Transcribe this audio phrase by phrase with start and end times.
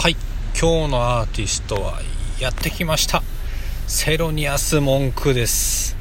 [0.00, 0.16] はい。
[0.58, 2.00] 今日のアーティストは
[2.40, 3.22] やってきました。
[3.86, 5.94] セロニアス・モンクです。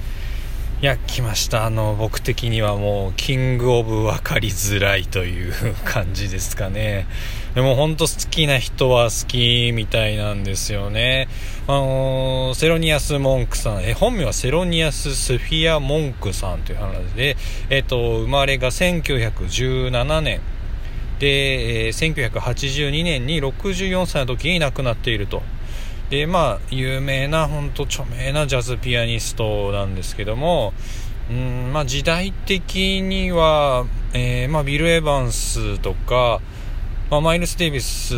[0.81, 1.65] いや来ました。
[1.65, 7.07] あの僕的にはもうキングオブ分かりづらいという感じですかね。
[7.55, 11.27] でも本当好きな人は好きみたいなんですよね。
[11.67, 13.83] あのセロニアス・モンクさん。
[13.83, 17.35] え本名はセロニアス・スフィア・モンクさんという話で。
[17.69, 20.39] えっと生まれが1917年。
[21.19, 25.41] で、えー、1982年に64歳の時に亡くなっていると。
[26.09, 30.73] で、まあ、有名な、本当著名なジャズピアニストなんですけども、
[31.29, 36.41] うんまあ、時代的には、えー、まあ、ビル・エヴァンスとか、
[37.11, 38.15] まあ、マイルス・デイビス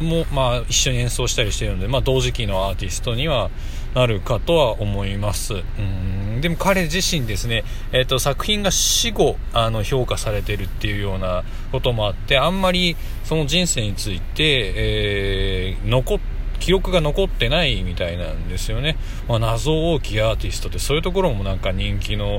[0.00, 3.50] も、まあ、一緒に演奏したりしているので、ま、同時期のアーティストには
[3.94, 5.54] なるかとは思います。
[5.54, 16.20] うんでも彼自身ですね、えーと、作品が死後あの評価されてるっていうようなこともあってあんまりその人生について、えー、残
[16.60, 22.38] 記録が残ってないみたいなんですよね、まあ、謎多きアーティストってそういうところもなんか人気のう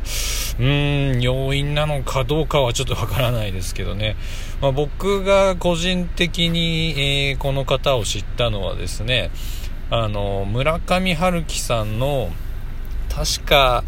[0.62, 4.18] ーん要因なのかどうかはちょっとわからないですけどね、
[4.62, 6.94] まあ、僕が個人的に、
[7.32, 9.32] えー、この方を知ったのはですね
[9.90, 12.30] あの村上春樹さんの
[13.10, 13.84] 確か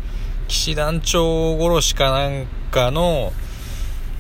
[0.48, 3.34] 騎士団長殺しかなんかの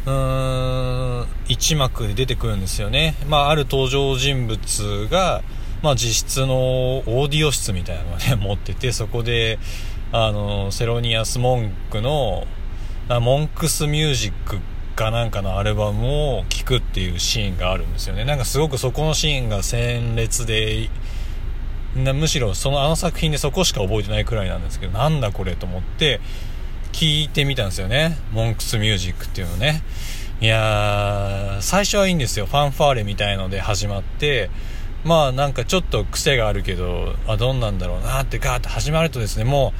[0.06, 5.42] うーん一幕で出てくるんですよね、まあ、ある登場人物が、
[5.81, 6.55] まあ、実質の
[7.00, 9.59] オーディオ室みたいなのをね 持っててそこで
[10.11, 12.48] あのセロニアス・モンクの
[13.09, 14.59] モンクスミュージック
[14.95, 18.25] かなんかのアルバムを聴くっていうシーンがあるんですよね。
[18.25, 20.89] なんかすごくそこのシーンが鮮烈で
[21.97, 26.21] むしろそのあの作品でそこしか覚えてないくらいなんですけどなんだこれと思って
[26.91, 28.17] 聞いてみたんですよね。
[28.31, 29.83] モンクスミュージックっていうのね。
[30.39, 32.45] いやー最初はいいんですよ。
[32.45, 34.49] ファンファーレみたいので始まって
[35.03, 39.73] まあなんかちょっと癖があるけどあどんなんだろうなってガーッと始まるとですねも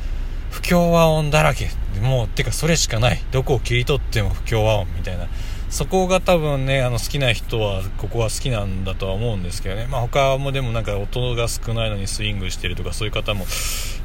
[0.52, 1.70] う不協和音だらけ。
[2.02, 3.24] もうてかそれしかない。
[3.32, 5.28] どこを切り取っても不協和音みたいな。
[5.70, 13.46] そこが多分ねあの好きな人はここは好きなんだとは思うんですけどね、まあ、他もでもなんか音が少ないのにスイングしてるとかそういう方も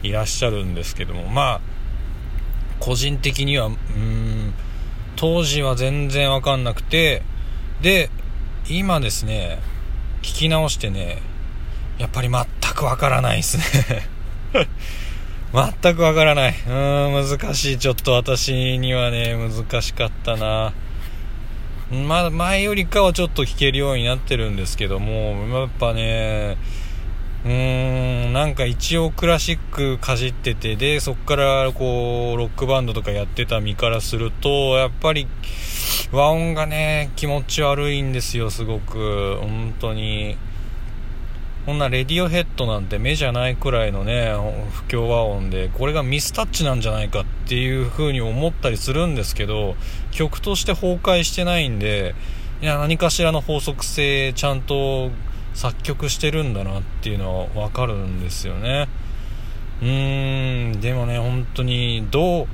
[0.02, 1.60] いらっしゃるんですけどもまあ
[2.80, 4.54] 個人的にはうん
[5.14, 7.22] 当時は全然わかんなくて
[7.80, 8.10] で
[8.68, 9.60] 今ですね
[10.22, 11.22] 聞き直してね
[11.98, 14.08] やっぱり全くわからないですね
[15.52, 16.54] 全くわからない。
[16.66, 16.72] うん、
[17.28, 17.78] 難しい。
[17.78, 20.72] ちょっと私にはね、難しかったな。
[21.92, 26.56] ま前よりかはちょっと聴けるようになってるんですけども、やっぱね、
[27.44, 35.26] うーん、なんか一応クラシックかじってて、で、そっからこう、ロックバンドとかやってた身からすると、やっぱり、
[36.12, 39.36] 和音がね、気持ち悪いんですよ、すごく。
[39.42, 40.38] 本当に。
[41.66, 44.34] こんなレディオヘッドなんて目じゃないくらいのね、
[44.72, 49.74] 不協和音で、これがミスタッチなんじゃないかっっていう風に思ったりするんですけど、
[50.10, 52.14] 曲として崩壊してないんで、
[52.60, 55.10] いや、何かしらの法則性ちゃんと
[55.54, 58.88] 作曲してるんだなっていうのはわかるんですよね。
[59.82, 62.46] うーん、でもね、本当に、どう、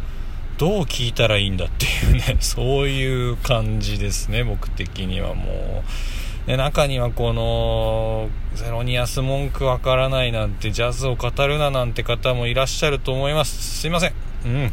[0.56, 6.28] どう聞いたらいいんだっていうね、そういう感じですね、僕的にはもう。
[6.48, 13.81] で中にはこのゼロニアス文句わからないなんてジャズを語るななんて方もいらっしゃると思います。
[13.81, 14.14] すいません。
[14.47, 14.72] うん。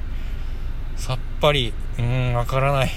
[0.96, 2.92] さっぱりうんわからない。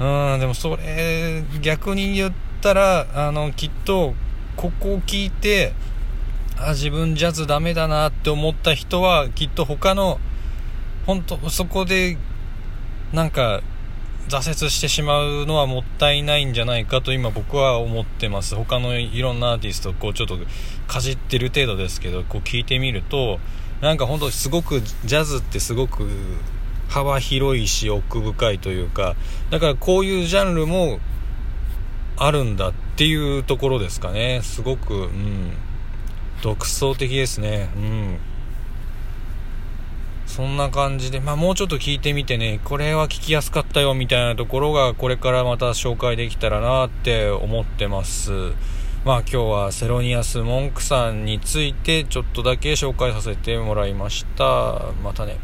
[0.00, 2.32] うんでもそれ逆に言っ
[2.62, 4.14] たらあのきっと
[4.56, 5.74] ここを聞いて
[6.56, 10.18] あ自分ジャズダメだなって思った人はきっと他の
[11.04, 12.16] 本当そこで
[13.12, 13.60] なんか
[14.28, 18.54] 挫折してしまうのはもったいないんじゃないかと今僕は思ってます。
[18.54, 20.38] 他のいろんなアーティストこうちょっと
[20.86, 23.40] かじってる程度ですけどこう聞いてみると
[23.80, 26.08] なんか本当すごくジャズってすごく
[26.88, 29.16] 幅広いし奥深いというか
[29.50, 31.00] だからこういうジャンルも
[32.16, 34.40] あるんだっていうところですかね。
[34.42, 35.52] すごくうん。
[36.42, 37.70] 独創的ですね。
[37.76, 38.18] うん。
[40.34, 48.30] そんな感じで、まあもうちょっと聞いてみてね、これは聞きやすかったよみたいなところがこれからまた紹介できたらなって思ってます。
[49.04, 54.92] まあ今日はセロニアス・モンクさんについてちょっとだけ紹介させてもらいました。
[55.04, 55.36] またね。